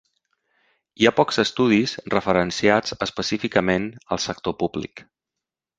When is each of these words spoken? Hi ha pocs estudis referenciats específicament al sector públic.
Hi 1.01 1.07
ha 1.07 1.11
pocs 1.19 1.37
estudis 1.43 1.93
referenciats 2.15 2.99
específicament 3.09 3.87
al 4.17 4.27
sector 4.29 4.61
públic. 4.65 5.05